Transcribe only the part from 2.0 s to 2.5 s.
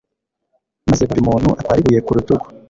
ku rutugu